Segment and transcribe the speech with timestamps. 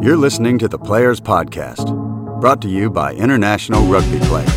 [0.00, 1.90] You're listening to the Players Podcast,
[2.40, 4.48] brought to you by International Rugby Players.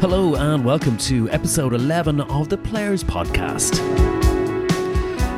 [0.00, 3.78] Hello, and welcome to episode 11 of the Players Podcast.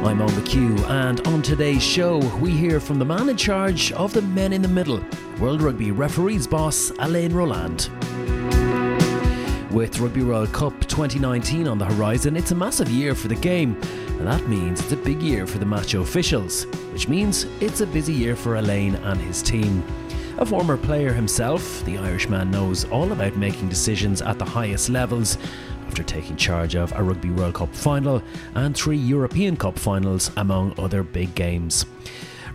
[0.07, 3.93] I'm on the McHugh, and on today's show, we hear from the man in charge
[3.93, 5.05] of the men in the middle,
[5.39, 7.91] World Rugby referees boss Alain Rolland.
[9.77, 13.79] With Rugby World Cup 2019 on the horizon, it's a massive year for the game,
[14.19, 16.65] and that means it's a big year for the match officials,
[16.95, 19.85] which means it's a busy year for Alain and his team.
[20.39, 25.37] A former player himself, the Irishman knows all about making decisions at the highest levels
[25.87, 28.23] after taking charge of a Rugby World Cup final
[28.55, 31.85] and three European Cup finals, among other big games.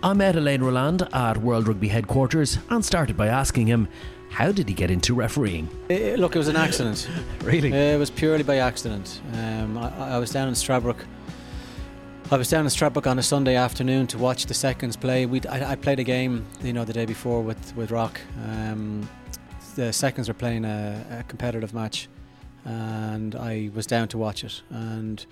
[0.02, 3.88] I met Alain Rolland at World Rugby headquarters and started by asking him
[4.32, 5.68] how did he get into refereeing?
[5.90, 7.08] Uh, look, it was an accident.
[7.44, 7.72] really?
[7.72, 9.22] Uh, it was purely by accident.
[9.34, 11.04] Um, I, I, was down in Stradbrook.
[12.32, 15.26] I was down in Stradbrook on a Sunday afternoon to watch the seconds play.
[15.26, 18.22] We I, I, played a game, you know, the day before with with Rock.
[18.46, 19.08] Um,
[19.76, 22.08] the seconds were playing a, a, competitive match,
[22.64, 24.62] and I was down to watch it.
[24.70, 25.26] And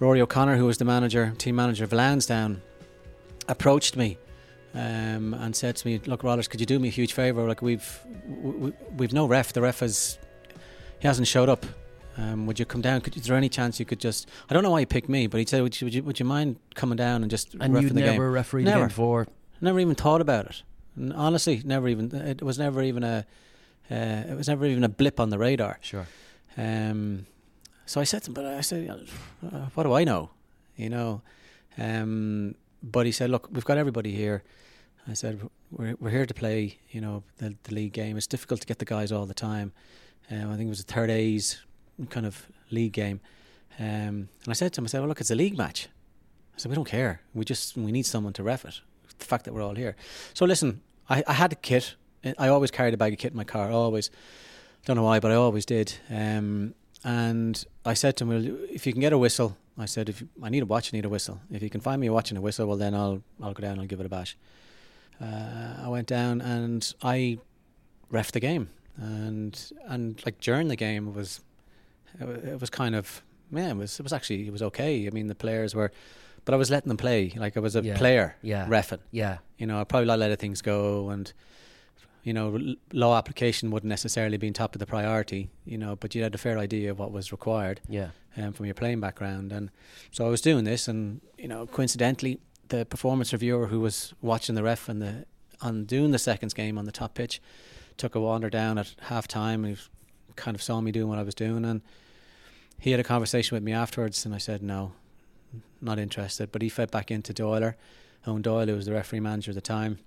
[0.00, 2.60] Rory O'Connor, who was the manager, team manager of Lansdowne,
[3.46, 4.18] approached me
[4.74, 7.46] um, and said to me, "Look, Rollers, could you do me a huge favour?
[7.46, 9.52] Like we've we, we've no ref.
[9.52, 10.18] The ref has
[11.00, 11.66] he hasn't showed up.
[12.16, 13.00] Um, would you come down?
[13.00, 14.28] Could, is there any chance you could just?
[14.48, 16.20] I don't know why he picked me, but he said, "Would you would you, would
[16.20, 18.20] you mind coming down and just and you never game?
[18.20, 18.86] refereed never.
[18.86, 19.26] before?
[19.60, 20.62] Never even thought about it.
[20.96, 22.14] And honestly, never even.
[22.14, 23.26] It was never even a.
[23.90, 23.94] Uh,
[24.28, 25.78] it was never even a blip on the radar.
[25.80, 26.06] Sure.
[26.56, 27.26] Um,
[27.86, 29.06] so I said to him, but I said,
[29.44, 30.30] uh, what do I know?
[30.76, 31.22] You know.
[31.78, 34.42] Um, but he said, look, we've got everybody here.
[35.08, 38.16] I said, we're, we're here to play, you know, the, the league game.
[38.16, 39.72] It's difficult to get the guys all the time.
[40.30, 41.60] Um, I think it was a third A's
[42.10, 43.20] kind of league game.
[43.78, 45.88] Um, and I said to him, I said, well, look, it's a league match.
[46.54, 47.20] I said, we don't care.
[47.34, 48.80] We just, we need someone to ref it.
[49.18, 49.96] The fact that we're all here.
[50.34, 51.96] So listen, I, I had a kit.
[52.38, 54.10] I always carried a bag of kit in my car, always.
[54.84, 55.94] Don't know why, but I always did.
[56.10, 56.74] Um,
[57.04, 60.22] and I said to him, well, if you can get a whistle, I said, if
[60.42, 61.40] I need a watch, I need a whistle.
[61.50, 63.62] If you can find me a watch and a whistle, well, then I'll I'll go
[63.62, 64.36] down and I'll give it a bash.
[65.20, 67.38] Uh, I went down and I
[68.10, 71.40] ref the game, and and like during the game it was
[72.20, 75.06] it was kind of yeah it was it was actually it was okay.
[75.06, 75.90] I mean the players were,
[76.44, 77.96] but I was letting them play like I was a yeah.
[77.96, 78.66] player yeah.
[78.66, 79.00] refing.
[79.10, 81.32] Yeah, you know I probably let other things go and
[82.22, 86.22] you know, law application wouldn't necessarily be top of the priority, you know, but you
[86.22, 88.10] had a fair idea of what was required yeah.
[88.36, 89.50] um, from your playing background.
[89.50, 89.70] And
[90.12, 92.38] so I was doing this, and, you know, coincidentally,
[92.68, 95.26] the performance reviewer who was watching the ref and the
[95.60, 97.40] on doing the seconds game on the top pitch
[97.96, 99.82] took a wander down at half time and he
[100.34, 101.64] kind of saw me doing what I was doing.
[101.64, 101.82] And
[102.80, 104.92] he had a conversation with me afterwards, and I said, no,
[105.80, 106.50] not interested.
[106.50, 107.74] But he fed back into Doyle,
[108.26, 109.98] Owen Doyle, who was the referee manager at the time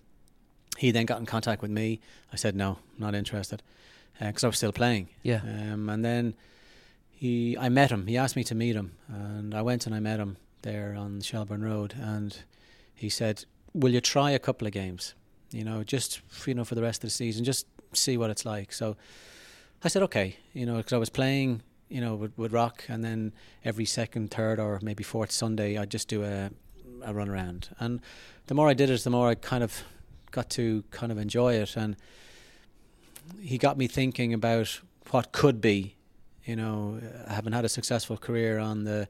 [0.78, 2.00] he then got in contact with me.
[2.34, 3.62] I said no, not interested,
[4.20, 5.10] because uh, I was still playing.
[5.24, 5.42] Yeah.
[5.44, 6.36] Um, and then
[7.10, 8.08] he, I met him.
[8.08, 11.22] He asked me to meet him, and I went and I met him there on
[11.22, 12.38] Shelbourne Road, and
[12.94, 15.16] he said, "Will you try a couple of games?
[15.52, 18.46] You know, just you know for the rest of the season, just see what it's
[18.46, 18.98] like." So
[19.84, 21.62] I said, "Okay," you know, because I was playing.
[21.88, 23.32] You know, with, with rock, and then
[23.64, 26.50] every second, third, or maybe fourth Sunday, I'd just do a
[27.04, 27.70] a run around.
[27.80, 28.02] And
[28.48, 29.84] the more I did it, the more I kind of
[30.36, 31.96] got to kind of enjoy it, and
[33.40, 34.82] he got me thinking about
[35.12, 35.96] what could be.
[36.44, 39.08] You know, having had a successful career on the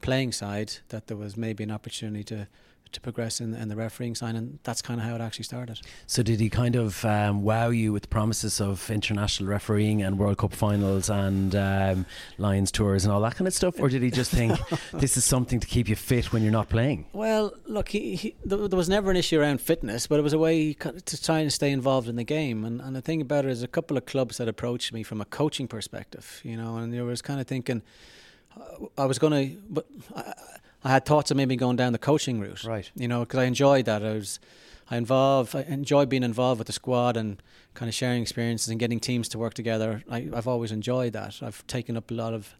[0.00, 2.46] playing side, that there was maybe an opportunity to
[2.92, 5.80] to progress in, in the refereeing side, and that's kind of how it actually started.
[6.06, 10.38] So, did he kind of um, wow you with promises of international refereeing and World
[10.38, 12.06] Cup finals and um,
[12.38, 14.58] Lions tours and all that kind of stuff, or did he just think
[14.92, 17.06] this is something to keep you fit when you're not playing?
[17.12, 20.38] Well, look, he, he, there was never an issue around fitness, but it was a
[20.38, 22.64] way to try and stay involved in the game.
[22.64, 25.20] And, and the thing about it is, a couple of clubs that approached me from
[25.20, 27.82] a coaching perspective, you know, and I was kind of thinking.
[28.96, 29.86] I was going to, but
[30.16, 30.32] I,
[30.84, 32.64] I had thoughts of maybe going down the coaching route.
[32.64, 32.90] Right.
[32.94, 34.04] You know, because I enjoyed that.
[34.04, 34.38] I was,
[34.90, 37.42] I involved, I enjoyed being involved with the squad and
[37.74, 40.02] kind of sharing experiences and getting teams to work together.
[40.10, 41.40] I, I've always enjoyed that.
[41.42, 42.54] I've taken up a lot of,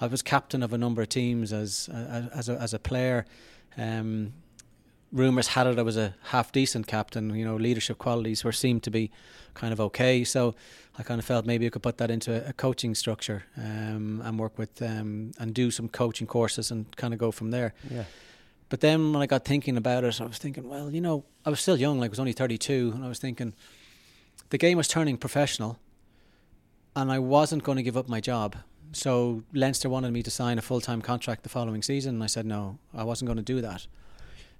[0.00, 3.26] I was captain of a number of teams as as a, as a player.
[3.76, 4.32] Um,
[5.12, 7.34] rumors had it I was a half decent captain.
[7.34, 9.10] You know, leadership qualities were seemed to be
[9.54, 10.24] kind of okay.
[10.24, 10.54] So
[10.96, 14.38] I kind of felt maybe I could put that into a, coaching structure um, and
[14.38, 17.74] work with um, and do some coaching courses and kind of go from there.
[17.90, 18.04] Yeah.
[18.68, 21.50] But then when I got thinking about it, I was thinking, well, you know, I
[21.50, 23.54] was still young, like I was only 32, and I was thinking
[24.50, 25.78] the game was turning professional,
[26.96, 28.56] and I wasn't going to give up my job.
[28.92, 32.26] so Leinster wanted me to sign a full time contract the following season, and I
[32.26, 33.86] said no, I wasn't going to do that.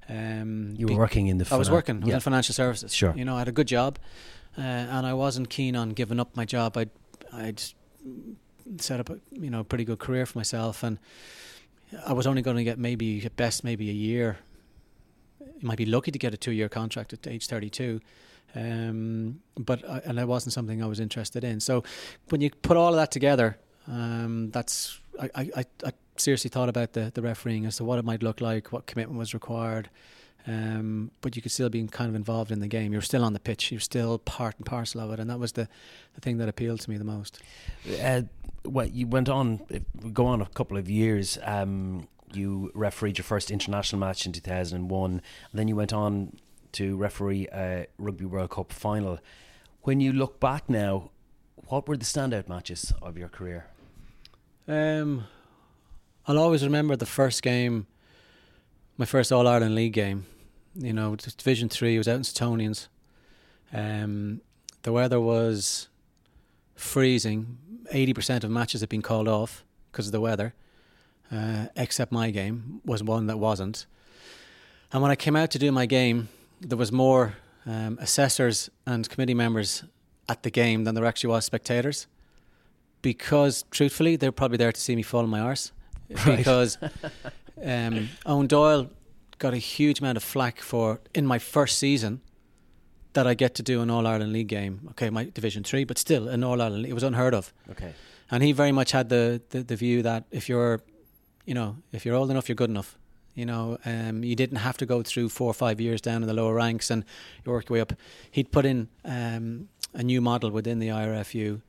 [0.09, 1.49] Um, you were working in the.
[1.51, 1.97] I was working.
[1.97, 2.15] I was yeah.
[2.17, 2.93] in financial services.
[2.93, 3.15] Sure.
[3.17, 3.99] You know, I had a good job,
[4.57, 6.77] uh, and I wasn't keen on giving up my job.
[6.77, 6.91] I'd
[7.33, 7.63] I'd
[8.79, 10.99] set up a you know pretty good career for myself, and
[12.07, 14.39] I was only going to get maybe at best maybe a year.
[15.41, 18.01] You might be lucky to get a two year contract at age thirty two.
[18.57, 21.59] Um, but I, and it wasn't something I was interested in.
[21.59, 21.83] So
[22.29, 23.59] when you put all of that together,
[23.89, 28.05] um, that's I, I, I seriously thought about the, the refereeing as to what it
[28.05, 29.89] might look like, what commitment was required.
[30.47, 32.93] Um, but you could still be kind of involved in the game.
[32.93, 33.71] You're still on the pitch.
[33.71, 35.69] You're still part and parcel of it, and that was the,
[36.15, 37.41] the thing that appealed to me the most.
[38.03, 38.23] Uh,
[38.65, 39.61] well, you went on,
[40.13, 41.39] go on a couple of years.
[41.43, 46.37] Um, you refereed your first international match in 2001, and then you went on
[46.73, 49.21] to referee a Rugby World Cup final.
[49.83, 51.11] When you look back now,
[51.69, 53.67] what were the standout matches of your career?
[54.67, 55.25] Um,
[56.27, 57.87] I'll always remember the first game,
[58.97, 60.27] my first All Ireland League game.
[60.77, 61.95] You know, Division Three.
[61.95, 62.89] It was out in Suttonians.
[63.73, 64.41] Um,
[64.83, 65.89] the weather was
[66.75, 67.59] freezing.
[67.91, 70.55] Eighty percent of matches had been called off because of the weather,
[71.31, 73.87] uh, except my game was one that wasn't.
[74.93, 76.29] And when I came out to do my game,
[76.61, 77.35] there was more
[77.67, 79.85] um, assessors and committee members
[80.29, 82.07] at the game than there actually was spectators.
[83.03, 85.73] Because truthfully, they're probably there to see me fall on my arse.
[86.27, 86.37] Right.
[86.37, 86.77] Because
[87.65, 88.91] um, Owen Doyle
[89.39, 92.21] got a huge amount of flack for in my first season
[93.15, 94.89] that I get to do an All Ireland League game.
[94.91, 96.87] Okay, my Division Three, but still an All Ireland.
[96.87, 97.53] It was unheard of.
[97.71, 97.95] Okay.
[98.31, 100.81] And he very much had the, the, the view that if you're,
[101.45, 102.99] you know, if you're old enough, you're good enough.
[103.35, 106.29] You know, um, you didn't have to go through four or five years down in
[106.29, 107.05] the lower ranks and
[107.45, 107.93] you work your way up.
[108.31, 111.61] He'd put in um, a new model within the IRFU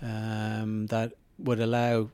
[0.00, 2.10] um, that would allow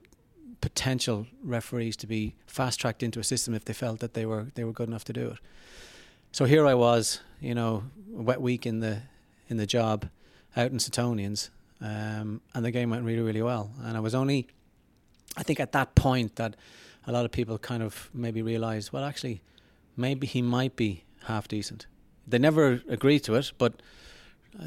[0.61, 4.47] potential referees to be fast tracked into a system if they felt that they were
[4.55, 5.39] they were good enough to do it.
[6.33, 7.85] So here I was, you know,
[8.17, 9.03] a wet week in the
[9.49, 10.09] in the job,
[10.57, 11.51] out in Suttonians,
[11.81, 13.71] um, and the game went really really well.
[13.83, 14.49] And I was only,
[15.37, 16.57] I think at that point that
[17.07, 19.41] a lot of people kind of maybe realised, well, actually,
[19.97, 21.87] maybe he might be half decent.
[22.27, 23.81] They never agreed to it, but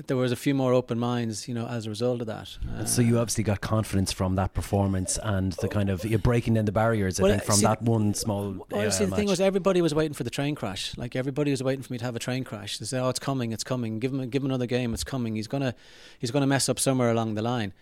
[0.07, 2.57] there was a few more open minds, you know, as a result of that.
[2.77, 6.53] Uh, so you obviously got confidence from that performance and the kind of you're breaking
[6.53, 7.19] down the barriers.
[7.19, 8.65] I Well, think from see, that one small.
[8.71, 10.95] Well, uh, the thing was, everybody was waiting for the train crash.
[10.97, 12.77] Like everybody was waiting for me to have a train crash.
[12.77, 13.99] They said, "Oh, it's coming, it's coming.
[13.99, 14.93] Give him, give him another game.
[14.93, 15.35] It's coming.
[15.35, 15.73] He's gonna,
[16.19, 17.73] he's gonna mess up somewhere along the line."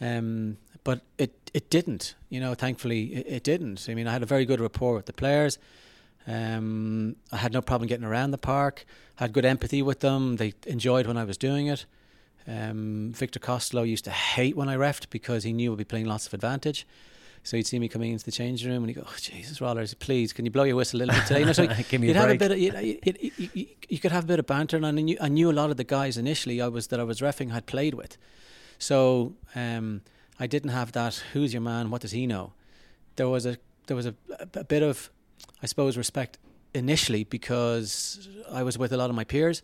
[0.00, 2.14] Um, but it, it didn't.
[2.28, 3.86] You know, thankfully, it, it didn't.
[3.88, 5.58] I mean, I had a very good rapport with the players.
[6.26, 8.86] Um, I had no problem getting around the park.
[9.16, 10.36] Had good empathy with them.
[10.36, 11.86] They enjoyed when I was doing it.
[12.46, 16.06] Um, Victor Costello used to hate when I refed because he knew I'd be playing
[16.06, 16.86] lots of advantage.
[17.42, 19.92] So he'd see me coming into the changing room and he'd go, oh, Jesus, Rollers,
[19.92, 21.40] please, can you blow your whistle a little bit today?
[21.40, 23.98] You know, so Give me you'd have a bit of, you, you, you, you, you
[23.98, 24.78] could have a bit of banter.
[24.78, 27.04] And I knew, I knew a lot of the guys initially I was that I
[27.04, 28.16] was refing had played with.
[28.78, 30.00] So um,
[30.40, 32.54] I didn't have that, who's your man, what does he know?
[33.16, 34.14] There was a, there was a,
[34.54, 35.10] a bit of,
[35.62, 36.38] I suppose, respect
[36.74, 39.62] initially because I was with a lot of my peers.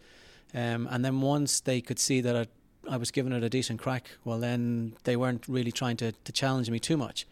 [0.54, 2.46] Um, and then once they could see that I,
[2.88, 6.32] I was giving it a decent crack, well, then they weren't really trying to, to
[6.32, 7.26] challenge me too much.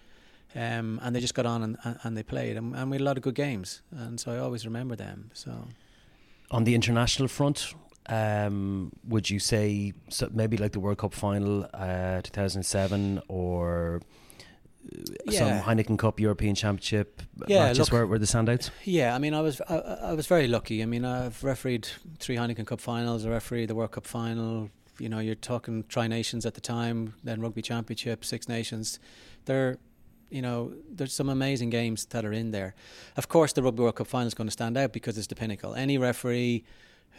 [0.55, 2.57] Um, and they just got on and, and, they played.
[2.57, 3.83] And, and we had a lot of good games.
[3.91, 5.31] And so I always remember them.
[5.35, 5.69] So
[6.51, 7.75] On the international front,
[8.09, 14.01] um, would you say so maybe like the World Cup final, uh, 2007, or
[15.27, 18.71] uh, some Heineken Cup European Championship Yeah, matches look- were, were the standouts?
[18.85, 20.83] Yeah, I mean, I was I, I was very lucky.
[20.83, 23.25] I mean, I've refereed three Heineken Cup finals.
[23.27, 24.71] I refereed the World Cup final.
[24.99, 28.99] You know, you're talking Tri Nations at the time, then Rugby Championship, Six Nations.
[29.45, 29.79] There,
[30.31, 32.75] you know, there's some amazing games that are in there.
[33.17, 35.37] Of course, the Rugby World Cup final is going to stand out because it's the
[35.37, 35.75] pinnacle.
[35.75, 36.65] Any referee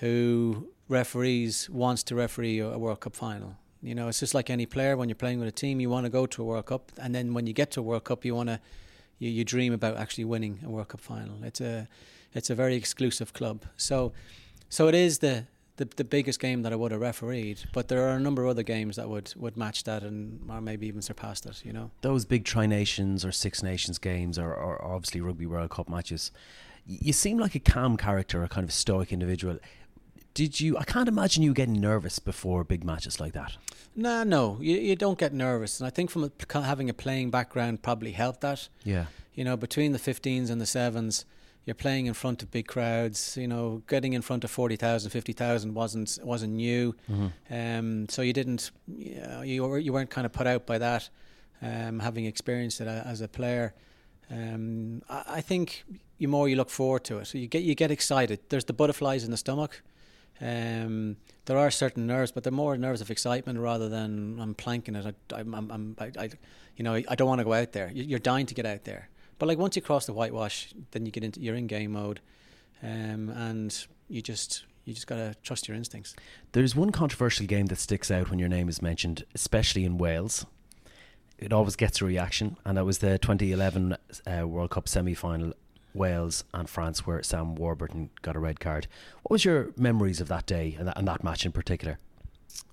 [0.01, 3.55] who referees wants to referee a World Cup final.
[3.81, 6.05] You know, it's just like any player when you're playing with a team, you want
[6.05, 8.25] to go to a World Cup, and then when you get to a World Cup,
[8.25, 8.59] you want to
[9.19, 11.43] you, you dream about actually winning a World Cup final.
[11.43, 11.87] It's a
[12.33, 13.65] it's a very exclusive club.
[13.77, 14.11] So
[14.69, 15.45] so it is the,
[15.77, 18.49] the the biggest game that I would have refereed, but there are a number of
[18.49, 21.91] other games that would, would match that and or maybe even surpass it, you know.
[22.01, 26.31] Those big Tri Nations or Six Nations games, or, or obviously Rugby World Cup matches,
[26.85, 29.59] you seem like a calm character, a kind of stoic individual.
[30.33, 30.77] Did you?
[30.77, 33.57] I can't imagine you getting nervous before big matches like that.
[33.95, 37.31] No, no, you, you don't get nervous, and I think from a, having a playing
[37.31, 38.69] background probably helped that.
[38.83, 39.05] Yeah.
[39.33, 41.25] you know, between the 15s and the 7s,
[41.65, 43.37] you're playing in front of big crowds.
[43.37, 46.95] You know, getting in front of 40,000, 50,000 wasn't wasn't new.
[47.09, 47.53] Mm-hmm.
[47.53, 50.77] Um, so you didn't, you, know, you, were, you weren't kind of put out by
[50.77, 51.09] that.
[51.61, 53.73] um, having experienced it as a player,
[54.31, 55.83] um, I, I, think
[56.17, 58.39] the more you look forward to it, you get you get excited.
[58.49, 59.81] There's the butterflies in the stomach.
[60.41, 64.95] Um, there are certain nerves, but they're more nerves of excitement rather than I'm planking
[64.95, 65.15] it.
[65.33, 66.29] I, I'm, I'm, I, I,
[66.77, 67.91] you know, I don't want to go out there.
[67.93, 69.09] You're dying to get out there.
[69.37, 72.19] But like once you cross the whitewash, then you get into you're in game mode,
[72.83, 76.15] um, and you just you just gotta trust your instincts.
[76.51, 80.45] There's one controversial game that sticks out when your name is mentioned, especially in Wales.
[81.37, 83.95] It always gets a reaction, and that was the 2011
[84.27, 85.53] uh, World Cup semi-final,
[85.93, 88.87] Wales and France, where Sam Warburton got a red card.
[89.23, 91.97] What was your memories of that day and that, and that match in particular?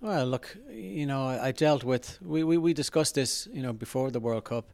[0.00, 4.10] Well, look, you know, I dealt with we, we, we discussed this, you know, before
[4.10, 4.66] the World Cup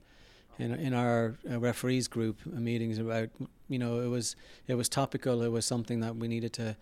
[0.58, 3.30] in in our uh, referees group meetings about
[3.68, 5.42] you know it was it was topical.
[5.42, 6.76] It was something that we needed to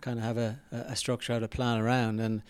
[0.00, 2.42] kind of have a, a structure, out a plan around, and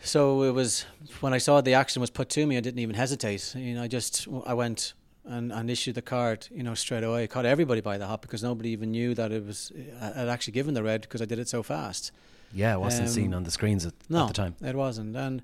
[0.00, 0.84] so it was
[1.20, 3.54] when I saw the action was put to me, I didn't even hesitate.
[3.54, 4.94] You know, I just I went
[5.26, 7.24] and, and issued the card, you know, straight away.
[7.24, 10.28] I caught everybody by the hop because nobody even knew that it was I had
[10.28, 12.12] actually given the red because I did it so fast.
[12.52, 14.54] Yeah, it wasn't um, seen on the screens at, no, at the time.
[14.62, 15.42] it wasn't, and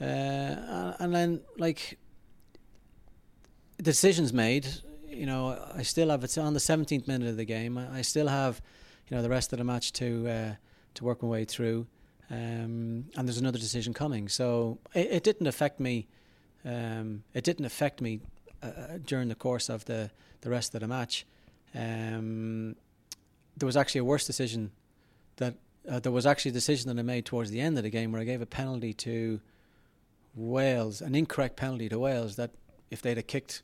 [0.00, 1.98] uh, and then like
[3.82, 4.68] decisions made.
[5.08, 7.76] You know, I still have it's on the 17th minute of the game.
[7.76, 8.60] I, I still have,
[9.08, 10.54] you know, the rest of the match to uh,
[10.94, 11.86] to work my way through,
[12.30, 14.28] um, and there's another decision coming.
[14.28, 16.06] So it, it didn't affect me.
[16.64, 18.20] Um, it didn't affect me
[18.62, 20.10] uh, during the course of the
[20.40, 21.26] the rest of the match.
[21.74, 22.76] Um,
[23.56, 24.70] there was actually a worse decision
[25.36, 25.54] that
[25.88, 28.12] uh, there was actually a decision that I made towards the end of the game
[28.12, 29.40] where I gave a penalty to
[30.34, 32.50] Wales, an incorrect penalty to Wales that
[32.90, 33.62] if they'd have kicked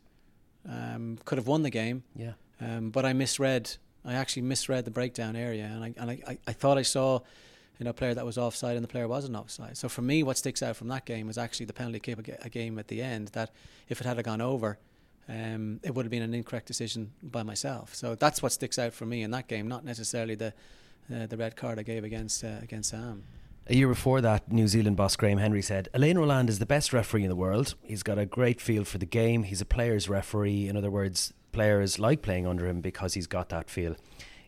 [0.68, 2.02] um, could have won the game.
[2.16, 2.32] Yeah.
[2.60, 3.76] Um, but I misread.
[4.04, 7.20] I actually misread the breakdown area, and I and I, I, thought I saw,
[7.78, 9.76] you know, a player that was offside, and the player wasn't offside.
[9.76, 12.48] So for me, what sticks out from that game is actually the penalty kick a
[12.48, 13.28] game at the end.
[13.28, 13.50] That
[13.88, 14.78] if it had gone over,
[15.28, 17.94] um, it would have been an incorrect decision by myself.
[17.94, 20.52] So that's what sticks out for me in that game, not necessarily the
[21.14, 23.24] uh, the red card I gave against uh, against Sam.
[23.66, 26.92] A year before that, New Zealand boss Graham Henry said, Alain Rolland is the best
[26.92, 27.74] referee in the world.
[27.82, 29.44] He's got a great feel for the game.
[29.44, 30.68] He's a player's referee.
[30.68, 33.96] In other words, players like playing under him because he's got that feel.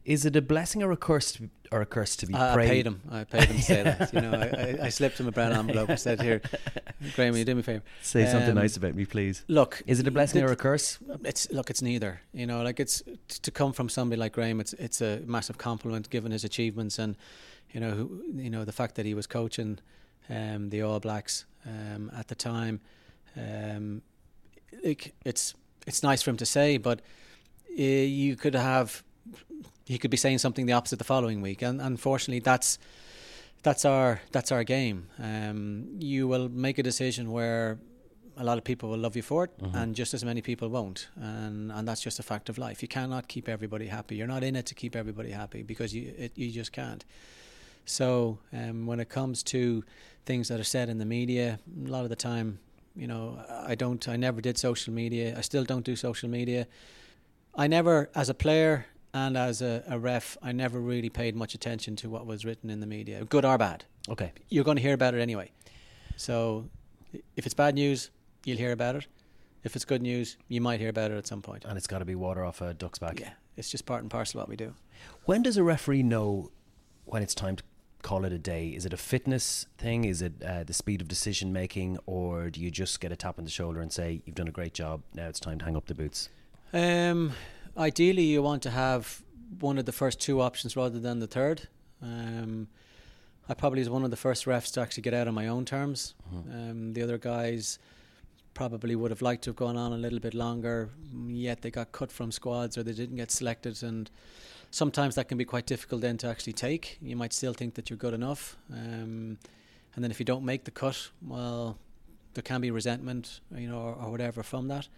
[0.06, 2.54] Is it a blessing or a curse to be, or a curse to be I,
[2.54, 2.66] prayed?
[2.66, 3.02] I paid him.
[3.10, 4.14] I paid him to say that.
[4.14, 6.40] You know, I, I, slipped him a brown envelope and said, "Here,
[7.16, 7.82] Graham, you do me a favour?
[8.02, 11.00] Say um, something nice about me, please." Look, is it a blessing or a curse?
[11.24, 12.20] It's look, it's neither.
[12.32, 13.02] You know, like it's
[13.42, 14.60] to come from somebody like Graham.
[14.60, 17.16] It's it's a massive compliment given his achievements and
[17.72, 19.80] you know, who, you know the fact that he was coaching
[20.30, 22.80] um, the All Blacks um, at the time.
[23.36, 24.02] Um,
[24.70, 27.00] it, it's it's nice for him to say, but
[27.76, 29.02] uh, you could have
[29.84, 32.78] he could be saying something the opposite the following week, and unfortunately, that's
[33.62, 35.08] that's our that's our game.
[35.18, 37.78] Um, you will make a decision where
[38.36, 39.76] a lot of people will love you for it, mm-hmm.
[39.76, 42.82] and just as many people won't, and and that's just a fact of life.
[42.82, 44.16] You cannot keep everybody happy.
[44.16, 47.04] You're not in it to keep everybody happy because you it, you just can't.
[47.86, 49.84] So um, when it comes to
[50.26, 52.58] things that are said in the media, a lot of the time,
[52.96, 55.38] you know, I don't, I never did social media.
[55.38, 56.66] I still don't do social media.
[57.54, 61.54] I never, as a player and as a, a ref, I never really paid much
[61.54, 63.84] attention to what was written in the media, good or bad.
[64.10, 64.32] Okay.
[64.50, 65.50] You're going to hear about it anyway.
[66.16, 66.68] So
[67.34, 68.10] if it's bad news,
[68.44, 69.06] you'll hear about it.
[69.64, 71.64] If it's good news, you might hear about it at some point.
[71.64, 73.18] And it's got to be water off a duck's back.
[73.18, 74.74] Yeah, it's just part and parcel of what we do.
[75.24, 76.50] When does a referee know
[77.06, 77.64] when it's time to
[78.02, 78.68] call it a day?
[78.68, 80.04] Is it a fitness thing?
[80.04, 83.38] Is it uh, the speed of decision making, or do you just get a tap
[83.38, 85.00] on the shoulder and say you've done a great job?
[85.14, 86.28] Now it's time to hang up the boots.
[86.72, 87.32] Um,
[87.76, 89.22] ideally, you want to have
[89.60, 91.68] one of the first two options rather than the third.
[92.02, 92.68] Um,
[93.48, 95.64] I probably was one of the first refs to actually get out on my own
[95.64, 96.14] terms.
[96.34, 96.70] Mm-hmm.
[96.70, 97.78] Um, the other guys
[98.54, 100.90] probably would have liked to have gone on a little bit longer,
[101.28, 104.10] yet they got cut from squads or they didn't get selected and
[104.70, 106.98] sometimes that can be quite difficult then to actually take.
[107.00, 109.38] You might still think that you're good enough, um,
[109.94, 111.78] and then if you don't make the cut, well,
[112.34, 114.88] there can be resentment, you know, or, or, whatever from that.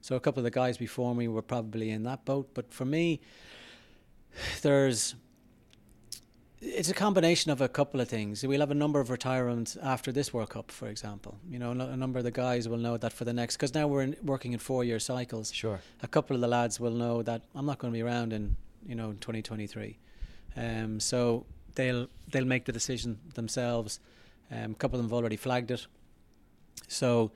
[0.00, 2.84] So a couple of the guys before me were probably in that boat, but for
[2.84, 3.20] me,
[4.62, 5.14] there's
[6.62, 8.46] it's a combination of a couple of things.
[8.46, 11.38] We'll have a number of retirements after this World Cup, for example.
[11.48, 13.88] You know, a number of the guys will know that for the next, because now
[13.88, 15.50] we're in, working in four-year cycles.
[15.52, 15.80] Sure.
[16.02, 18.56] A couple of the lads will know that I'm not going to be around in
[18.86, 19.98] you know, 2023.
[20.56, 24.00] Um, so they'll they'll make the decision themselves.
[24.50, 25.86] Um, a couple of them have already flagged it.
[26.88, 27.30] So,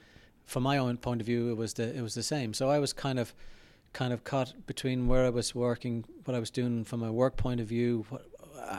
[0.46, 2.54] from my own point of view, it was the it was the same.
[2.54, 3.34] So I was kind of
[3.92, 7.36] kind of caught between where I was working, what I was doing from a work
[7.36, 8.04] point of view.
[8.08, 8.26] What,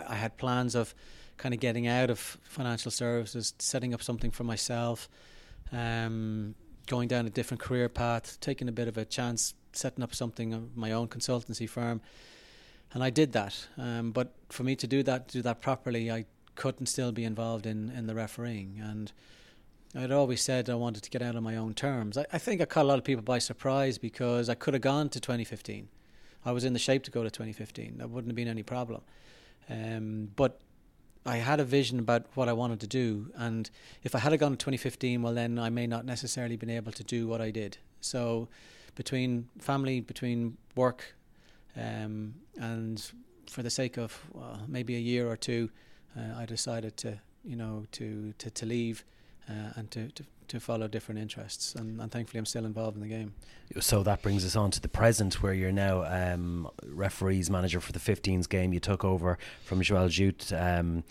[0.07, 0.93] I had plans of
[1.37, 5.09] kind of getting out of financial services, setting up something for myself.
[5.71, 6.55] Um,
[6.87, 10.53] going down a different career path, taking a bit of a chance, setting up something
[10.53, 11.99] of my own consultancy firm,
[12.93, 13.67] and I did that.
[13.77, 17.65] Um, but for me to do that, do that properly, I couldn't still be involved
[17.65, 19.11] in in the refereeing and.
[19.97, 22.17] I'd always said I wanted to get out on my own terms.
[22.17, 24.81] I, I think I caught a lot of people by surprise because I could have
[24.81, 25.87] gone to 2015.
[26.45, 27.97] I was in the shape to go to 2015.
[27.97, 29.01] That wouldn't have been any problem.
[29.69, 30.59] Um, but
[31.25, 33.69] I had a vision about what I wanted to do, and
[34.03, 37.03] if I had gone to 2015, well, then I may not necessarily been able to
[37.03, 37.77] do what I did.
[37.99, 38.47] So,
[38.93, 41.15] between family, between work,
[41.75, 43.03] um, and
[43.49, 45.71] for the sake of well, maybe a year or two,
[46.15, 49.03] uh, I decided to, you know, to to, to leave
[49.49, 53.01] uh, and to, to to follow different interests, and, and, thankfully I'm still involved in
[53.01, 53.33] the game.
[53.79, 57.91] So that brings us on to the present, where you're now um, referees manager for
[57.91, 58.73] the 15s game.
[58.73, 61.03] You took over from Joël Jutge um,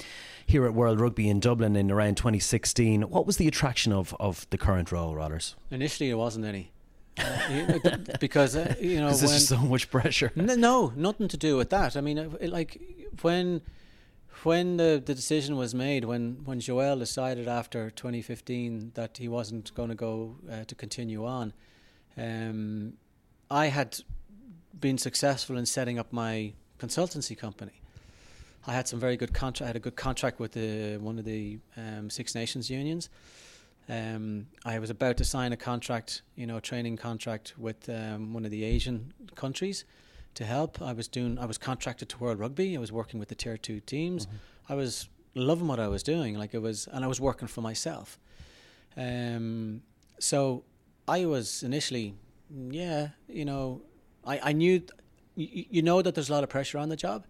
[0.47, 3.03] here at World Rugby in Dublin in around 2016.
[3.03, 5.57] What was the attraction of, of the current role, Rollers?
[5.71, 6.71] Initially, there wasn't any.
[7.17, 7.79] Uh,
[8.19, 10.33] because uh, you know, there's so much pressure.
[10.37, 11.97] N- no, nothing to do with that.
[11.97, 12.81] I mean, it, like
[13.23, 13.63] when
[14.43, 19.75] when the, the decision was made, when, when Joel decided after 2015 that he wasn't
[19.75, 21.53] going to go uh, to continue on,
[22.17, 22.95] um,
[23.51, 23.99] I had
[24.79, 27.81] been successful in setting up my consultancy company.
[28.67, 29.63] I had some very good contract.
[29.63, 33.09] I had a good contract with the, one of the um, Six Nations unions.
[33.89, 38.33] Um, I was about to sign a contract, you know, a training contract with um,
[38.33, 39.85] one of the Asian countries
[40.35, 40.81] to help.
[40.83, 41.39] I was doing.
[41.39, 42.77] I was contracted to World Rugby.
[42.77, 44.27] I was working with the tier two teams.
[44.27, 44.73] Mm-hmm.
[44.73, 46.39] I was loving what I was doing.
[46.39, 48.19] Like it was, and I was working for myself.
[48.97, 49.83] Um,
[50.19, 50.65] so
[51.09, 52.15] I was initially,
[52.51, 53.83] yeah, you know,
[54.25, 54.83] I I knew,
[55.35, 57.27] you, you know, that there's a lot of pressure on the job.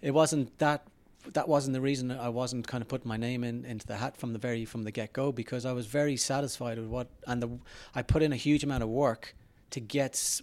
[0.00, 0.86] It wasn't that.
[1.34, 4.16] That wasn't the reason I wasn't kind of putting my name in into the hat
[4.16, 7.40] from the very from the get go because I was very satisfied with what and
[7.40, 7.48] the
[7.94, 9.36] I put in a huge amount of work
[9.70, 10.40] to get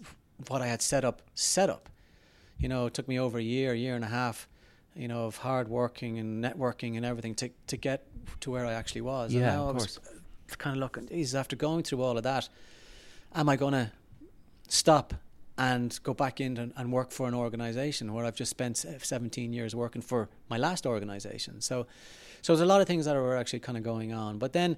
[0.48, 1.90] what I had set up set up.
[2.58, 4.48] You know, it took me over a year, a year and a half,
[4.96, 8.06] you know, of hard working and networking and everything to to get
[8.42, 9.34] to where I actually was.
[9.34, 10.00] Yeah, and now of I was
[10.58, 12.50] kind of looking, geez, after going through all of that,
[13.36, 13.92] am I going to
[14.68, 15.14] stop
[15.58, 19.52] and go back in and, and, work for an organization where I've just spent 17
[19.52, 21.62] years working for my last organization?
[21.62, 21.86] So,
[22.42, 24.38] so there's a lot of things that were actually kind of going on.
[24.38, 24.78] But then,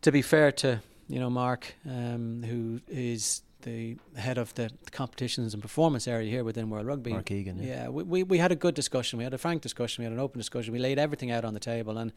[0.00, 5.54] to be fair to you know Mark, um, who is the head of the competitions
[5.54, 7.12] and performance area here within World Rugby.
[7.12, 7.62] Mark Egan.
[7.62, 9.18] Yeah, yeah we, we, we had a good discussion.
[9.18, 10.02] We had a frank discussion.
[10.02, 10.72] We had an open discussion.
[10.72, 12.12] We laid everything out on the table, and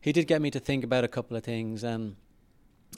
[0.00, 1.84] he did get me to think about a couple of things.
[1.84, 2.16] And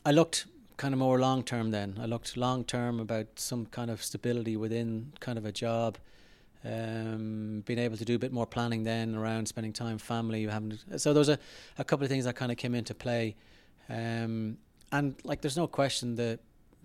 [0.05, 0.47] I looked
[0.77, 1.71] kind of more long term.
[1.71, 5.99] Then I looked long term about some kind of stability within kind of a job.
[6.67, 10.79] Um, being able to do a bit more planning then around spending time family having
[10.97, 11.39] so there was a,
[11.77, 13.37] a couple of things that kind of came into play
[13.91, 14.57] um,
[14.91, 16.41] and like there's no question that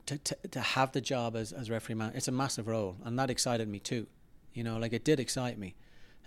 [0.10, 3.18] to, to, to have the job as, as referee man, it's a massive role, and
[3.20, 4.08] that excited me too.
[4.54, 5.76] You know, like it did excite me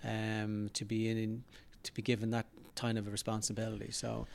[0.04, 1.42] um, to be in,
[1.82, 3.90] to be given that kind of a responsibility.
[3.90, 4.26] So,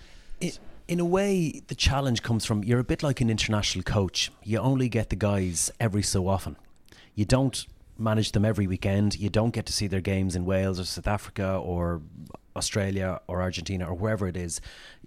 [0.42, 4.32] it, in a way, the challenge comes from you're a bit like an international coach.
[4.44, 6.58] You only get the guys every so often.
[7.16, 7.66] You don't
[7.98, 9.18] manage them every weekend.
[9.18, 12.02] You don't get to see their games in Wales or South Africa or
[12.56, 14.60] Australia or Argentina or wherever it is,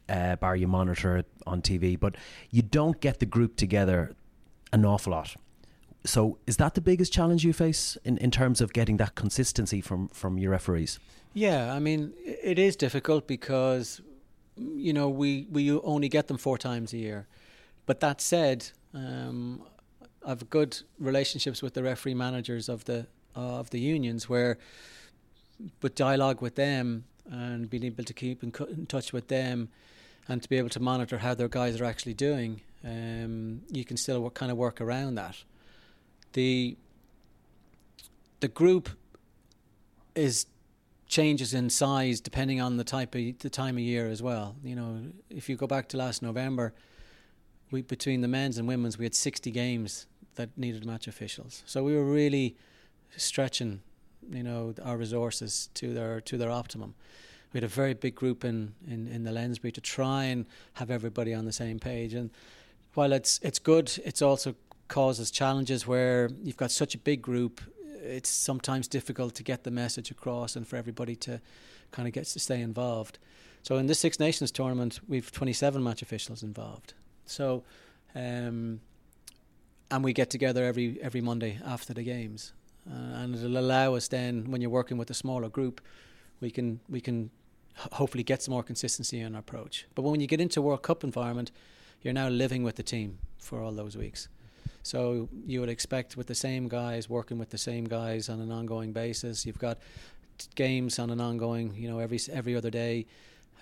[0.08, 2.00] uh, bar you monitor it on TV.
[2.00, 2.16] But
[2.50, 4.16] you don't get the group together
[4.72, 5.36] an awful lot.
[6.04, 9.80] So, is that the biggest challenge you face in, in terms of getting that consistency
[9.80, 10.98] from, from your referees?
[11.34, 14.00] Yeah, I mean, it is difficult because,
[14.56, 17.26] you know, we, we only get them four times a year.
[17.84, 19.62] But that said, um,
[20.26, 24.58] I've good relationships with the referee managers of the of the unions where,
[25.82, 29.68] with dialogue with them and being able to keep in, in touch with them,
[30.30, 33.96] and to be able to monitor how their guys are actually doing, um, you can
[33.96, 35.36] still work, kind of work around that.
[36.34, 36.76] The
[38.38, 38.88] the group
[40.14, 40.46] is
[41.08, 44.54] changes in size depending on the type of the time of year as well.
[44.62, 46.72] You know, if you go back to last November,
[47.72, 51.64] we between the men's and women's we had 60 games that needed match officials.
[51.66, 52.56] So we were really
[53.16, 53.82] stretching,
[54.30, 56.94] you know, our resources to their to their optimum.
[57.52, 60.90] We had a very big group in, in, in the Lensbury to try and have
[60.90, 62.30] everybody on the same page and
[62.94, 64.54] while it's it's good, it's also
[64.88, 67.60] causes challenges where you've got such a big group.
[68.02, 71.40] It's sometimes difficult to get the message across and for everybody to
[71.92, 73.18] kind of get to stay involved.
[73.62, 76.94] So in this Six Nations tournament, we've 27 match officials involved.
[77.26, 77.62] So,
[78.14, 78.80] um,
[79.90, 82.52] and we get together every every Monday after the games,
[82.90, 85.80] uh, and it'll allow us then, when you're working with a smaller group,
[86.40, 87.30] we can we can
[87.92, 89.86] hopefully get some more consistency in our approach.
[89.94, 91.50] But when you get into World Cup environment,
[92.02, 94.28] you're now living with the team for all those weeks.
[94.82, 98.50] So you would expect with the same guys working with the same guys on an
[98.50, 99.44] ongoing basis.
[99.44, 99.78] You've got
[100.54, 103.06] games on an ongoing, you know, every every other day.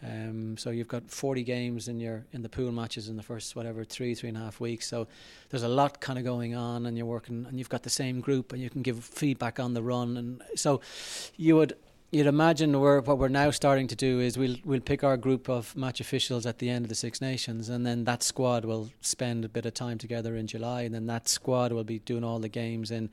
[0.01, 3.57] Um, so you've got 40 games in your in the pool matches in the first
[3.57, 4.87] whatever three three and a half weeks.
[4.87, 5.09] So
[5.51, 8.21] there's a lot kind of going on, and you're working, and you've got the same
[8.21, 10.81] group, and you can give feedback on the run, and so
[11.37, 11.77] you would
[12.11, 15.49] you'd imagine we're, what we're now starting to do is we'll we'll pick our group
[15.49, 18.91] of match officials at the end of the Six Nations, and then that squad will
[19.01, 22.25] spend a bit of time together in July, and then that squad will be doing
[22.25, 23.11] all the games in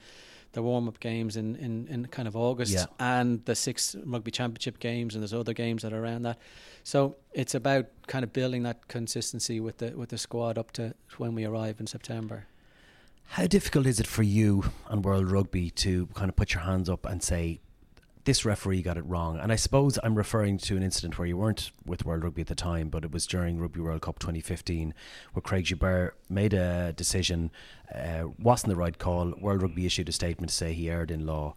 [0.53, 2.85] the warm up games in, in, in kind of August Yeah.
[2.97, 6.37] and the six rugby championship games and there's other games that are around that.
[6.81, 10.93] So it's about kind of building that consistency with the with the squad up to
[11.17, 12.45] when we arrive in September.
[13.31, 16.89] How difficult is it for you and World Rugby to kind of put your hands
[16.89, 17.59] up and say,
[18.25, 19.39] this referee got it wrong?
[19.39, 22.47] And I suppose I'm referring to an incident where you weren't with World Rugby at
[22.47, 24.93] the time, but it was during Rugby World Cup 2015
[25.33, 27.51] where Craig Joubert made a decision,
[27.93, 29.33] uh, wasn't the right call.
[29.39, 31.55] World Rugby issued a statement to say he erred in law.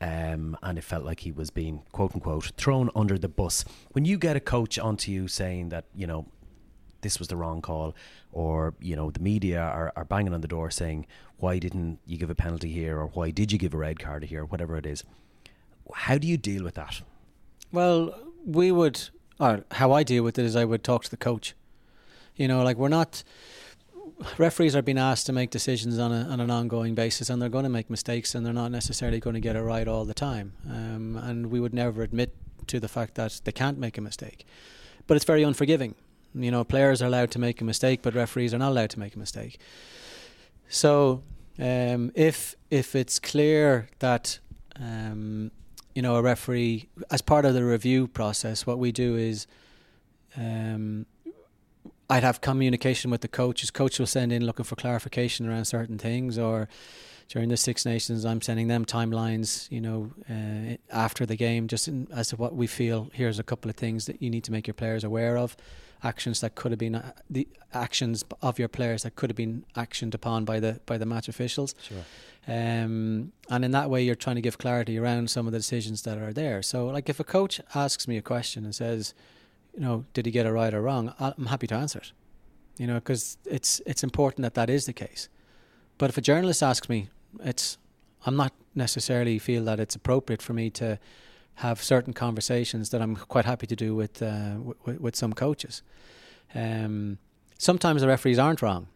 [0.00, 3.64] Um, and it felt like he was being quote unquote thrown under the bus.
[3.92, 6.26] When you get a coach onto you saying that, you know,
[7.00, 7.94] this was the wrong call,
[8.32, 12.18] or you know the media are, are banging on the door saying why didn't you
[12.18, 14.86] give a penalty here, or why did you give a red card here, whatever it
[14.86, 15.04] is.
[15.94, 17.02] How do you deal with that?
[17.72, 21.16] Well, we would, or how I deal with it is I would talk to the
[21.16, 21.54] coach.
[22.36, 23.22] You know, like we're not,
[24.38, 27.48] referees are being asked to make decisions on, a, on an ongoing basis and they're
[27.48, 30.14] going to make mistakes and they're not necessarily going to get it right all the
[30.14, 30.52] time.
[30.68, 32.34] Um, and we would never admit
[32.68, 34.46] to the fact that they can't make a mistake.
[35.06, 35.94] But it's very unforgiving.
[36.34, 38.98] You know, players are allowed to make a mistake, but referees are not allowed to
[38.98, 39.58] make a mistake.
[40.68, 41.22] So,
[41.58, 44.38] um, if if it's clear that
[44.78, 45.50] um,
[45.98, 49.48] you know a referee, as part of the review process, what we do is
[50.36, 51.06] um,
[52.08, 53.72] I'd have communication with the coaches.
[53.72, 56.68] Coach will send in looking for clarification around certain things, or
[57.28, 59.68] during the Six Nations, I'm sending them timelines.
[59.72, 63.10] You know, uh, after the game, just in, as to what we feel.
[63.12, 65.56] Here's a couple of things that you need to make your players aware of.
[66.02, 69.64] Actions that could have been uh, the actions of your players that could have been
[69.74, 71.74] actioned upon by the by the match officials.
[71.82, 72.04] Sure.
[72.46, 76.02] Um, and in that way, you're trying to give clarity around some of the decisions
[76.02, 76.62] that are there.
[76.62, 79.12] So, like, if a coach asks me a question and says,
[79.74, 81.12] you know, did he get it right or wrong?
[81.20, 82.12] I'm happy to answer it.
[82.78, 85.28] You know, because it's it's important that that is the case.
[85.98, 87.08] But if a journalist asks me,
[87.40, 87.76] it's
[88.24, 90.98] I'm not necessarily feel that it's appropriate for me to
[91.58, 95.82] have certain conversations that I'm quite happy to do with uh, w- with some coaches.
[96.54, 97.18] Um,
[97.58, 98.86] sometimes the referees aren't wrong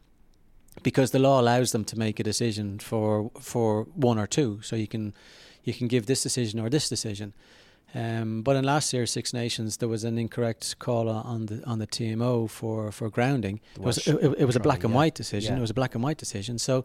[0.83, 4.61] because the law allows them to make a decision for for one or two.
[4.62, 5.12] So you can
[5.64, 7.33] you can give this decision or this decision.
[7.94, 11.79] Um, but in last year's Six Nations, there was an incorrect call on the on
[11.79, 13.61] the TMO for, for grounding.
[13.75, 15.01] It was Welsh it, it was a black and yeah.
[15.01, 15.53] white decision.
[15.53, 15.59] Yeah.
[15.59, 16.59] It was a black and white decision.
[16.59, 16.85] So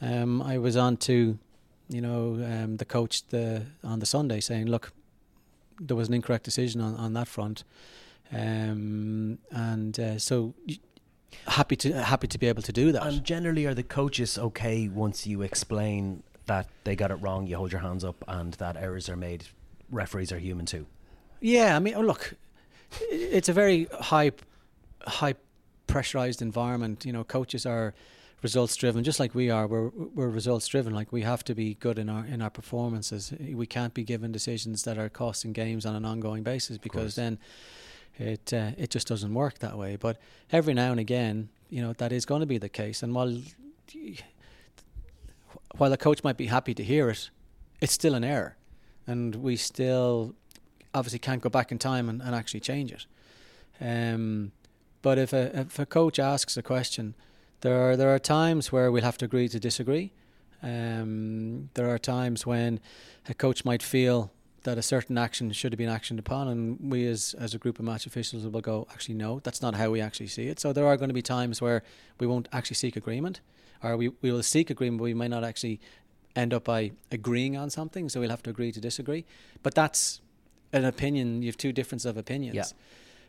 [0.00, 1.38] um, I was on to
[1.88, 4.92] you know um, the coach the on the Sunday saying, look,
[5.80, 7.64] there was an incorrect decision on, on that front,
[8.32, 10.54] um, and uh, so
[11.46, 13.06] happy to happy to be able to do that.
[13.06, 17.46] And generally, are the coaches okay once you explain that they got it wrong?
[17.46, 19.44] You hold your hands up, and that errors are made.
[19.90, 20.86] Referees are human too.
[21.40, 22.34] Yeah, I mean, oh, look,
[23.10, 24.32] it's a very high,
[25.02, 25.34] high
[25.86, 27.04] pressurized environment.
[27.06, 27.94] You know, coaches are
[28.42, 29.66] results driven, just like we are.
[29.66, 30.94] We're we're results driven.
[30.94, 33.32] Like we have to be good in our in our performances.
[33.40, 37.38] We can't be given decisions that are costing games on an ongoing basis because then
[38.18, 39.96] it uh, it just doesn't work that way.
[39.96, 40.18] But
[40.52, 43.02] every now and again, you know, that is going to be the case.
[43.02, 43.40] And while
[45.76, 47.30] while the coach might be happy to hear it,
[47.80, 48.56] it's still an error,
[49.06, 50.34] and we still
[50.92, 53.06] obviously can't go back in time and, and actually change it.
[53.80, 54.52] Um,
[55.02, 57.14] but if a if a coach asks a question,
[57.60, 60.12] there are there are times where we'll have to agree to disagree.
[60.62, 62.80] Um, there are times when
[63.28, 64.30] a coach might feel
[64.64, 67.78] that a certain action should have been actioned upon, and we as as a group
[67.78, 70.60] of match officials will go, actually no, that's not how we actually see it.
[70.60, 71.82] So there are going to be times where
[72.18, 73.40] we won't actually seek agreement,
[73.82, 75.80] or we we will seek agreement, but we might not actually
[76.36, 78.08] end up by agreeing on something.
[78.08, 79.24] So we'll have to agree to disagree.
[79.62, 80.20] But that's
[80.72, 81.42] an opinion.
[81.42, 82.74] You have two differences of opinions.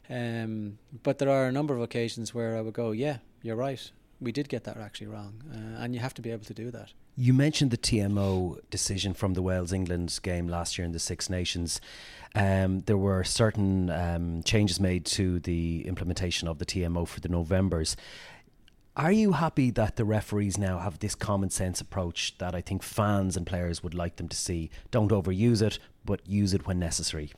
[0.10, 0.44] Yeah.
[0.44, 3.92] Um, but there are a number of occasions where I would go, yeah, you're right.
[4.22, 6.70] We did get that actually wrong, uh, and you have to be able to do
[6.72, 6.94] that.
[7.18, 11.30] You mentioned the TMO decision from the Wales England game last year in the Six
[11.30, 11.82] Nations.
[12.36, 17.30] Um, there were certain um, changes made to the implementation of the TMO for the
[17.30, 17.98] Novembers.
[18.96, 22.84] Are you happy that the referees now have this common sense approach that I think
[22.84, 24.70] fans and players would like them to see?
[24.92, 27.32] Don't overuse it, but use it when necessary.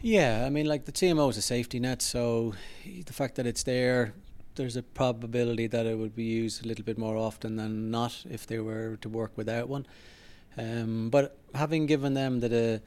[0.00, 3.62] Yeah, I mean, like the TMO is a safety net, so the fact that it's
[3.62, 4.14] there
[4.54, 8.24] there's a probability that it would be used a little bit more often than not
[8.28, 9.86] if they were to work without one.
[10.56, 12.82] Um, but having given them the, the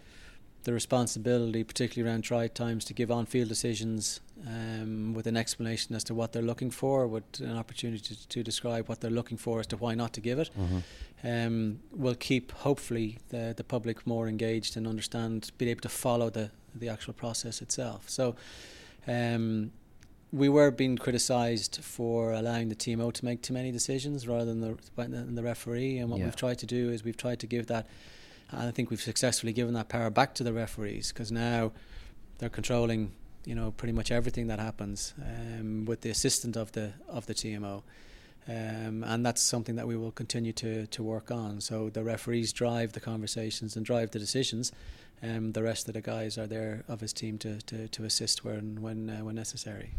[0.66, 6.04] the responsibility, particularly around try times, to give on-field decisions um, with an explanation as
[6.04, 9.60] to what they're looking for, with an opportunity to, to, describe what they're looking for
[9.60, 10.80] as to why not to give it, mm-hmm.
[11.24, 16.30] um, will keep hopefully the the public more engaged and understand, be able to follow
[16.30, 18.10] the the actual process itself.
[18.10, 18.36] So.
[19.08, 19.72] Um,
[20.32, 24.62] we were being criticised for allowing the TMO to make too many decisions rather than
[24.62, 25.98] the, than the referee.
[25.98, 26.26] And what yeah.
[26.26, 27.88] we've tried to do is we've tried to give that
[28.52, 31.72] and I think we've successfully given that power back to the referees because now
[32.38, 33.12] they're controlling,
[33.46, 37.34] you know, pretty much everything that happens um, with the assistant of the of the
[37.34, 37.84] TMO.
[38.48, 41.62] Um, and that's something that we will continue to, to work on.
[41.62, 44.72] So the referees drive the conversations and drive the decisions.
[45.24, 48.44] Um, the rest of the guys are there of his team to, to, to assist
[48.44, 49.92] when when uh, when necessary.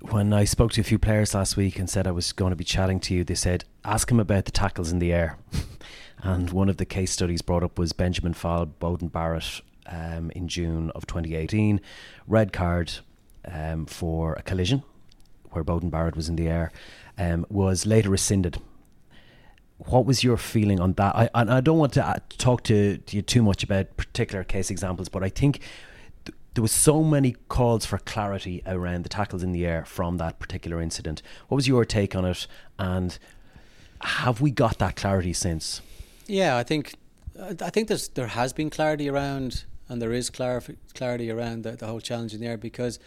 [0.00, 2.56] When I spoke to a few players last week and said I was going to
[2.56, 5.38] be chatting to you, they said ask him about the tackles in the air.
[6.22, 10.48] And one of the case studies brought up was Benjamin Fall, Beauden Barrett um, in
[10.48, 11.80] June of 2018.
[12.26, 12.92] Red card
[13.44, 14.82] um, for a collision
[15.50, 16.72] where Beauden Barrett was in the air
[17.16, 18.60] um, was later rescinded.
[19.78, 21.14] What was your feeling on that?
[21.14, 24.44] I, and I don't want to uh, talk to, to you too much about particular
[24.44, 25.60] case examples, but I think
[26.24, 30.16] th- there was so many calls for clarity around the tackles in the air from
[30.16, 31.22] that particular incident.
[31.46, 32.46] What was your take on it?
[32.78, 33.18] And
[34.00, 35.80] have we got that clarity since?
[36.26, 36.94] Yeah, I think
[37.38, 41.72] I think there's there has been clarity around, and there is clarif- clarity around the,
[41.72, 42.98] the whole challenge in there because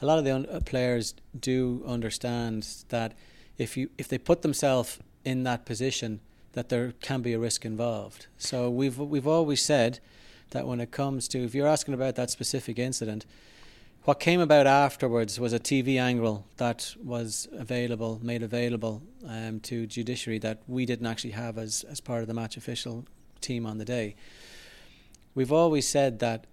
[0.00, 3.14] a lot of the un- uh, players do understand that
[3.58, 6.20] if you if they put themselves in that position,
[6.52, 8.26] that there can be a risk involved.
[8.38, 10.00] So we've we've always said
[10.50, 13.24] that when it comes to if you're asking about that specific incident,
[14.04, 19.86] what came about afterwards was a TV angle that was available, made available um, to
[19.86, 23.04] judiciary that we didn't actually have as as part of the match official
[23.40, 24.16] team on the day.
[25.34, 26.46] We've always said that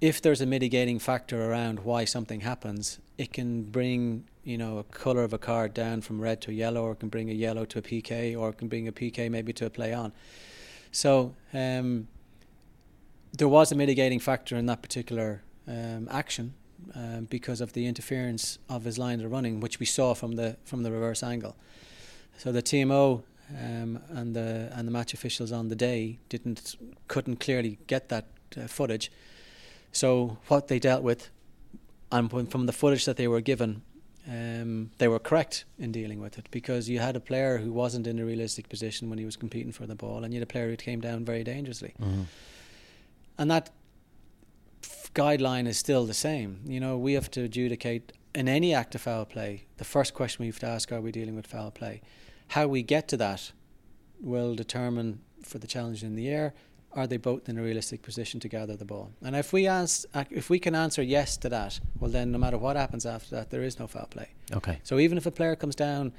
[0.00, 4.84] if there's a mitigating factor around why something happens, it can bring you know a
[4.84, 7.64] color of a card down from red to yellow, or it can bring a yellow
[7.66, 10.12] to a PK, or it can bring a PK maybe to a play on.
[10.92, 12.08] So um,
[13.36, 16.54] there was a mitigating factor in that particular um, action
[16.94, 20.56] um, because of the interference of his line of running, which we saw from the
[20.64, 21.56] from the reverse angle.
[22.38, 27.38] So the TMO um, and the and the match officials on the day didn't couldn't
[27.40, 29.12] clearly get that uh, footage.
[29.92, 31.30] So what they dealt with,
[32.12, 33.82] and from the footage that they were given,
[34.28, 38.06] um, they were correct in dealing with it because you had a player who wasn't
[38.06, 40.52] in a realistic position when he was competing for the ball, and you had a
[40.52, 41.94] player who came down very dangerously.
[42.00, 42.22] Mm-hmm.
[43.38, 43.70] And that
[45.14, 46.60] guideline is still the same.
[46.64, 49.64] You know, we have to adjudicate in any act of foul play.
[49.78, 52.02] The first question we have to ask: Are we dealing with foul play?
[52.48, 53.52] How we get to that
[54.20, 56.54] will determine for the challenge in the air.
[56.92, 59.12] Are they both in a realistic position to gather the ball?
[59.22, 62.58] And if we ask, if we can answer yes to that, well, then no matter
[62.58, 64.30] what happens after that, there is no foul play.
[64.52, 64.80] Okay.
[64.82, 66.12] So even if a player comes down,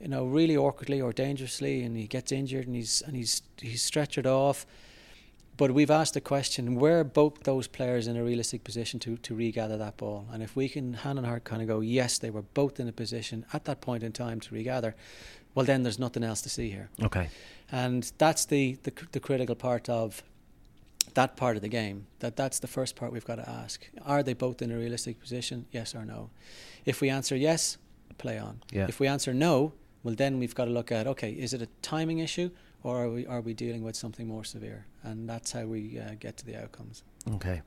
[0.00, 3.88] you know, really awkwardly or dangerously, and he gets injured and he's and he's he's
[3.88, 4.66] stretchered off,
[5.56, 9.34] but we've asked the question: Were both those players in a realistic position to to
[9.34, 10.26] regather that ball?
[10.32, 12.88] And if we can hand on heart kind of go, yes, they were both in
[12.88, 14.94] a position at that point in time to regather,
[15.54, 16.90] well, then there's nothing else to see here.
[17.02, 17.30] Okay.
[17.70, 20.22] And that's the the, the critical part of
[21.14, 22.06] that part of the game.
[22.20, 25.20] That that's the first part we've got to ask: Are they both in a realistic
[25.20, 25.66] position?
[25.72, 26.30] Yes or no?
[26.84, 27.78] If we answer yes,
[28.18, 28.62] play on.
[28.70, 28.86] Yeah.
[28.88, 31.68] If we answer no, well, then we've got to look at okay, is it a
[31.82, 32.50] timing issue?
[32.86, 34.86] or are we are we dealing with something more severe?
[35.02, 37.02] And that's how we uh, get to the outcomes.
[37.34, 37.62] Okay.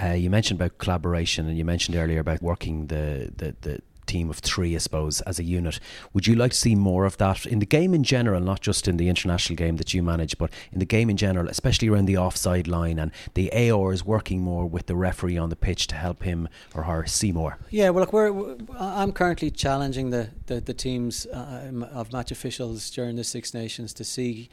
[0.00, 3.80] Uh, you mentioned about collaboration, and you mentioned earlier about working the, the, the
[4.12, 5.80] team of three, I suppose, as a unit.
[6.12, 8.86] Would you like to see more of that in the game in general, not just
[8.86, 12.04] in the international game that you manage, but in the game in general, especially around
[12.04, 15.86] the offside line and the AOR is working more with the referee on the pitch
[15.88, 17.58] to help him or her see more?
[17.70, 22.90] Yeah, well, look, we're, I'm currently challenging the, the, the teams uh, of match officials
[22.90, 24.50] during the Six Nations to see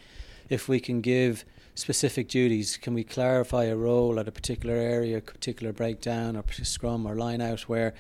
[0.50, 1.44] if we can give
[1.76, 2.78] specific duties.
[2.78, 7.16] Can we clarify a role at a particular area, a particular breakdown, or scrum or
[7.16, 7.94] line out where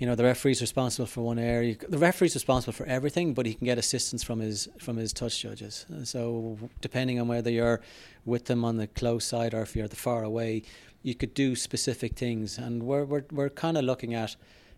[0.00, 1.76] you know the referee's responsible for one area.
[1.86, 5.40] The referee's responsible for everything, but he can get assistance from his from his touch
[5.40, 5.84] judges.
[6.04, 7.82] So depending on whether you're
[8.24, 10.62] with them on the close side or if you're the far away,
[11.02, 12.56] you could do specific things.
[12.56, 14.34] And we're we're we're kind of looking at.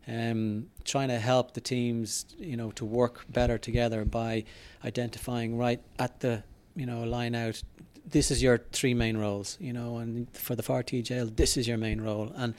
[0.08, 4.42] Um, trying to help the teams, you know, to work better together by
[4.85, 6.42] identifying right at the,
[6.74, 7.62] you know, line out
[8.04, 11.68] this is your three main roles, you know, and for the Far jail, this is
[11.68, 12.32] your main role.
[12.35, 12.54] And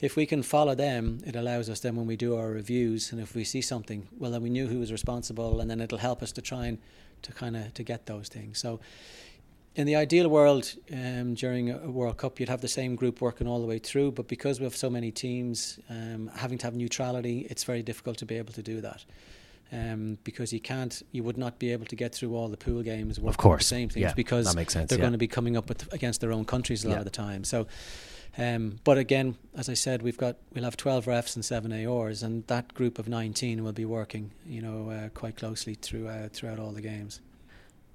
[0.00, 3.20] if we can follow them, it allows us then when we do our reviews, and
[3.20, 6.22] if we see something, well, then we knew who was responsible, and then it'll help
[6.22, 6.78] us to try and
[7.22, 8.58] to kind of to get those things.
[8.58, 8.80] So
[9.76, 13.46] in the ideal world, um, during a World Cup, you'd have the same group working
[13.46, 14.12] all the way through.
[14.12, 18.16] But because we have so many teams, um, having to have neutrality, it's very difficult
[18.18, 19.04] to be able to do that.
[19.72, 22.82] Um, because you can't, you would not be able to get through all the pool
[22.82, 23.18] games.
[23.18, 25.02] Of course, the same things yeah, because sense, they're yeah.
[25.02, 26.98] going to be coming up with against their own countries a lot yeah.
[26.98, 27.44] of the time.
[27.44, 27.68] So,
[28.38, 32.22] um, but again, as I said, we've got we'll have twelve refs and seven AORs,
[32.22, 36.28] and that group of nineteen will be working, you know, uh, quite closely through uh,
[36.32, 37.20] throughout all the games.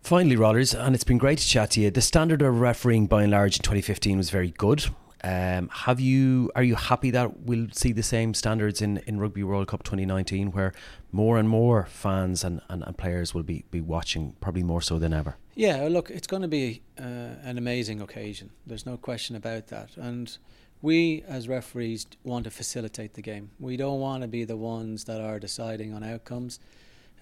[0.02, 1.90] Finally, Rollers, and it's been great to chat to you.
[1.90, 4.86] The standard of refereeing by and large in 2015 was very good.
[5.26, 9.44] Um, have you are you happy that we'll see the same standards in, in Rugby
[9.44, 10.72] World Cup 2019 where
[11.12, 15.00] more and more fans and, and, and players will be, be watching probably more so
[15.00, 15.38] than ever?
[15.56, 18.52] Yeah, look, it's going to be uh, an amazing occasion.
[18.68, 19.98] There's no question about that.
[19.98, 20.38] And
[20.84, 23.50] we as referees want to facilitate the game.
[23.60, 26.60] We don't want to be the ones that are deciding on outcomes.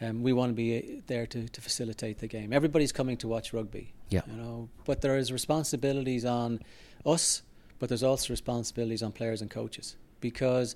[0.02, 2.52] Um, we want to be there to, to facilitate the game.
[2.52, 4.24] Everybody's coming to watch rugby, yeah.
[4.28, 4.68] you know.
[4.84, 6.60] But there is responsibilities on
[7.06, 7.44] us,
[7.80, 10.76] but there's also responsibilities on players and coaches because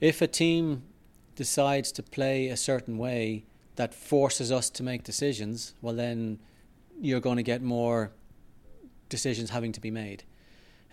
[0.00, 0.82] if a team
[1.36, 3.44] decides to play a certain way
[3.76, 6.38] that forces us to make decisions, well then
[7.00, 8.10] you're going to get more
[9.08, 10.24] decisions having to be made.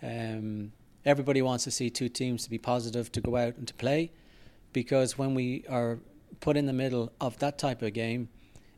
[0.01, 0.71] Um,
[1.03, 4.11] everybody wants to see two teams to be positive, to go out and to play,
[4.73, 5.99] because when we are
[6.39, 8.29] put in the middle of that type of game,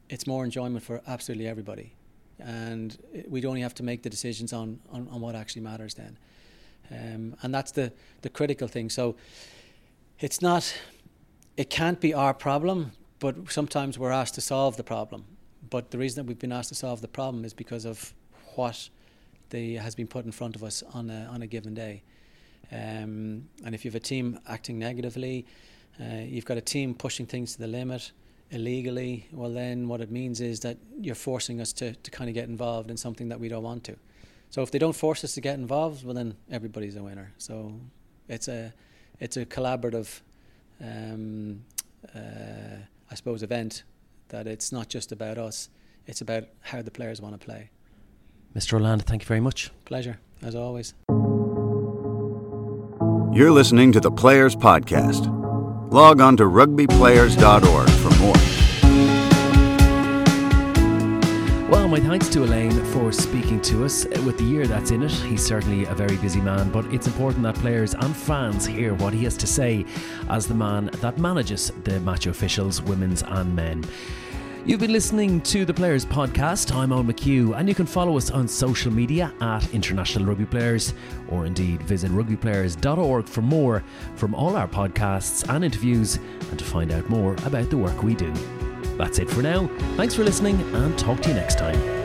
[0.10, 1.96] it's more enjoyment for absolutely everybody.
[2.40, 6.18] And we'd only have to make the decisions on, on, on what actually matters then.
[6.92, 8.90] Um, and that's the, the critical thing.
[8.90, 9.16] So
[10.20, 10.74] it's not,
[11.58, 15.26] it can't be our problem, but sometimes we're asked to solve the problem.
[15.70, 18.14] But the reason that we've been asked to solve the problem is because of
[18.56, 18.90] what
[19.50, 22.04] the, has been put in front of us on a, on a given day.
[22.72, 25.46] Um, and if you have a team acting negatively,
[26.00, 28.12] uh, you've got a team pushing things to the limit
[28.52, 32.34] illegally, well, then what it means is that you're forcing us to, to kind of
[32.34, 33.96] get involved in something that we don't want to.
[34.50, 37.34] So if they don't force us to get involved, well, then everybody's a winner.
[37.38, 37.74] So
[38.28, 38.74] it's a
[39.20, 40.22] it's a collaborative,
[40.82, 41.64] um,
[42.16, 42.78] uh,
[43.12, 43.84] I suppose, event
[44.30, 45.70] that it's not just about us;
[46.06, 47.70] it's about how the players want to play.
[48.56, 48.74] Mr.
[48.74, 49.72] Rolland, thank you very much.
[49.86, 50.94] Pleasure, as always.
[53.38, 55.34] You're listening to the Players Podcast.
[55.92, 57.90] Log on to rugbyplayers.org
[61.88, 64.06] Well, my thanks to Alain for speaking to us.
[64.06, 67.08] Uh, with the year that's in it, he's certainly a very busy man, but it's
[67.08, 69.86] important that players and fans hear what he has to say
[70.30, 73.86] as the man that manages the match officials, women's and men.
[74.66, 76.76] You've been listening to the Players Podcast.
[76.76, 80.94] I'm Owen McHugh, and you can follow us on social media at International Rugby Players,
[81.30, 83.82] or indeed visit rugbyplayers.org for more
[84.18, 86.20] from all our podcasts and interviews,
[86.50, 88.34] and to find out more about the work we do.
[88.98, 89.68] That's it for now.
[89.96, 91.97] Thanks for listening, and talk to you next time.